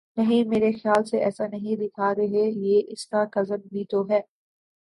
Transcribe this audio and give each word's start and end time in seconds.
نہیں 0.17 0.43
میرے 0.49 0.71
خیال 0.73 1.03
سے 1.05 1.17
ایسا 1.23 1.47
نہیں 1.47 1.75
دکھا 1.77 2.13
رہے 2.15 2.45
یہ 2.59 2.81
اس 2.87 3.05
کا 3.07 3.23
کزن 3.31 3.67
بھی 3.67 3.83
تو 3.89 4.01
ہے 4.09 4.19